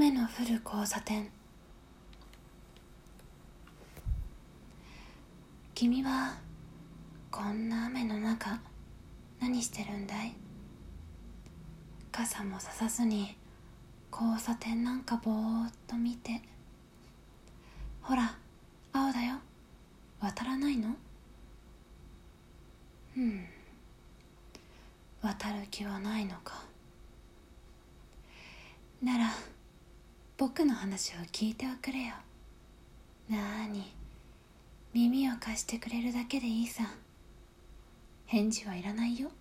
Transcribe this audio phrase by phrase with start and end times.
[0.00, 1.28] 雨の降る交差点。
[5.74, 6.36] 君は
[7.32, 8.60] こんな雨の中
[9.40, 10.36] 何してるんだい？
[12.12, 13.36] 傘もささずに
[14.12, 16.42] 交差点なんかぼーっと見て。
[18.00, 18.36] ほら
[18.92, 19.34] 青だよ。
[20.20, 20.94] 渡らないの？
[23.16, 23.44] うん。
[25.22, 26.62] 渡る気はないのか。
[29.02, 29.30] なら
[30.38, 32.14] 僕の話を聞いておくれよ。
[33.28, 33.92] なーに。
[34.94, 36.84] 耳を貸してくれるだけでいいさ。
[38.26, 39.32] 返事はいらないよ。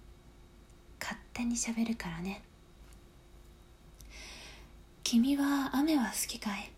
[0.99, 2.41] 勝手にしゃべるからね。
[5.03, 6.71] 君は雨は好きかい？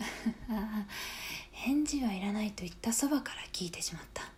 [1.52, 4.32] 返事はいらないと言ったそばから聞いてしまった。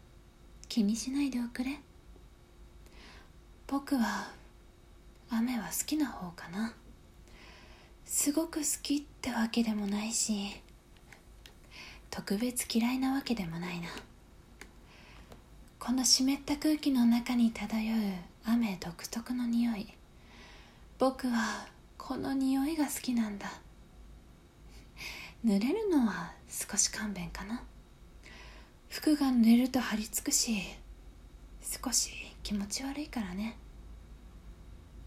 [0.68, 1.80] 気にしないでおくれ。
[3.66, 4.30] 僕は
[5.30, 6.74] 雨は好きな方かな。
[8.12, 10.60] すごく好きってわけでもないし
[12.10, 13.88] 特別嫌いなわけでもないな。
[15.78, 17.98] この湿った空気の中に漂う
[18.44, 19.86] 雨独特の匂い。
[20.98, 23.46] 僕はこの匂いが好きなんだ。
[25.46, 27.62] 濡れるのは少し勘弁かな。
[28.88, 30.56] 服が濡れると張り付くし
[31.62, 32.10] 少し
[32.42, 33.56] 気持ち悪いからね。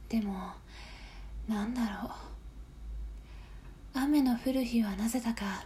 [0.08, 0.54] でも
[1.50, 2.33] なんだろう。
[3.96, 5.66] 雨の降る日はなぜだか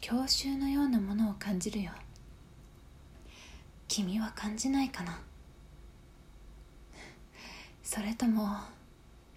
[0.00, 1.90] 郷愁のようなものを感じるよ。
[3.88, 5.20] 君は感じないかな。
[7.82, 8.56] それとも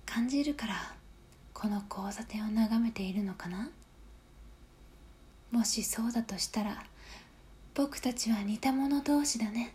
[0.06, 0.96] 感じるから
[1.54, 3.70] この交差点を眺めているのかな。
[5.52, 6.84] もしそうだとしたら
[7.74, 9.74] 僕たちは似た者同士だね。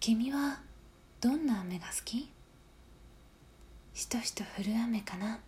[0.00, 0.60] 君は
[1.20, 2.30] どんな雨が好き？
[3.98, 5.40] しとしと降る雨かな。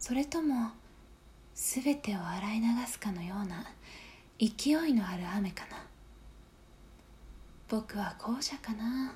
[0.00, 0.72] それとも
[1.54, 3.64] すべてを洗い流すかのような
[4.40, 5.86] 勢いのある雨かな。
[7.68, 9.14] 僕は後者かな。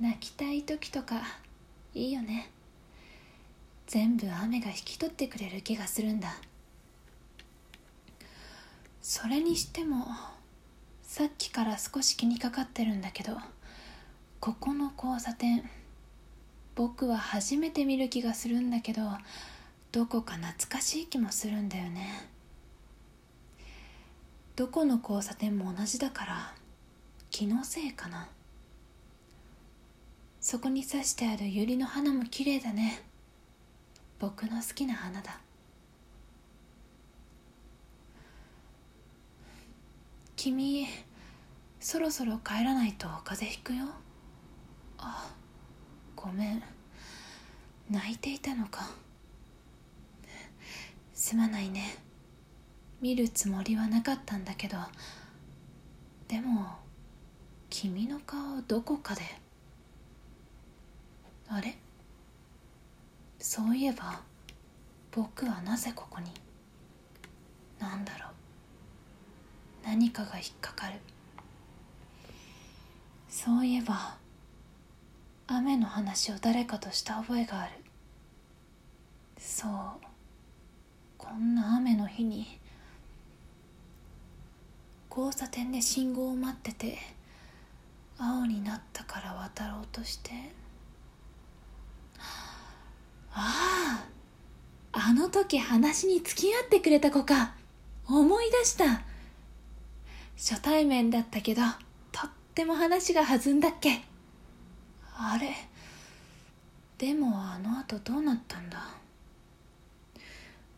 [0.00, 1.20] 泣きたい時とか
[1.92, 2.50] いいよね。
[3.86, 6.34] 全部雨が引き取ってくれる気がするんだ。
[9.02, 10.06] それにしても
[11.02, 13.36] さっきから少し気にかかってるんだけど
[14.40, 15.62] ここの交差点
[16.74, 19.02] 僕は初めて見る気がするんだけど
[19.92, 22.28] どこか懐かしい気もするんだよね。
[24.56, 26.54] どこの交差点も同じだから
[27.30, 28.28] 気のせいかな。
[30.40, 33.02] そこに刺してある百合の花も綺麗だね。
[34.18, 35.40] 僕の好きな花だ。
[40.36, 40.86] 君
[41.80, 43.86] そろそろ帰らないと風邪ひくよ。
[44.98, 45.34] あ
[46.32, 46.62] めん。
[47.90, 48.88] 泣いていたのか。
[51.14, 51.96] すまないね。
[53.00, 54.76] 見るつもりはなかったんだけど。
[56.28, 56.66] でも
[57.68, 59.22] 君の顔どこかで。
[61.48, 61.76] あれ？
[63.38, 64.20] そういえば
[65.10, 66.30] 僕はなぜここに？
[67.78, 68.30] なんだろう。
[69.84, 70.94] 何かが引っかかる。
[73.28, 74.16] そういえば
[75.56, 77.72] 雨の話を誰かとした覚えがある。
[79.38, 79.70] そう。
[81.18, 82.58] こんな雨の日に
[85.10, 86.98] 交差点で信号を待ってて
[88.18, 90.30] 青になったから渡ろうとして。
[93.34, 94.04] あ
[94.92, 97.54] ああの時話に付き合ってくれた子か。
[98.06, 99.02] 思い出した。
[100.36, 101.62] 初対面だったけど
[102.10, 104.11] とっても話が弾んだっけ。
[107.02, 108.78] でもあの後どうなったんだ？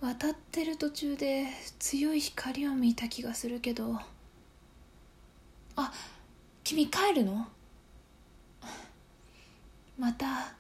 [0.01, 1.45] 渡ってる途中で
[1.79, 4.01] 強い光を見た気がするけど。
[5.77, 5.93] あ
[6.65, 7.47] 君帰るの？
[9.99, 10.55] また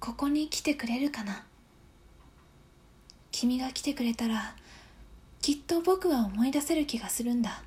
[0.00, 1.44] ここに来てくれるかな？
[3.30, 4.54] 君が来てくれたら
[5.42, 7.62] きっと僕は思い出せる気がするんだ。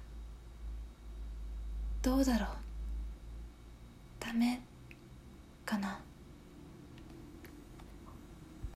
[2.02, 2.50] どうだろう？
[4.20, 4.60] ダメ
[5.64, 6.00] かな？